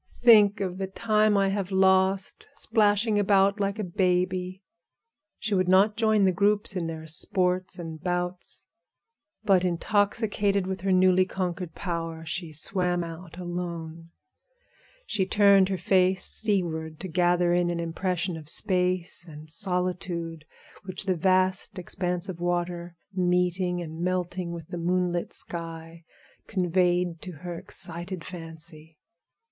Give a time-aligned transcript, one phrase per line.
[0.23, 4.63] Think of the time I have lost splashing about like a baby!"
[5.37, 8.65] She would not join the groups in their sports and bouts,
[9.43, 14.09] but intoxicated with her newly conquered power, she swam out alone.
[15.05, 20.45] She turned her face seaward to gather in an impression of space and solitude,
[20.83, 26.05] which the vast expanse of water, meeting and melting with the moonlit sky,
[26.47, 28.97] conveyed to her excited fancy.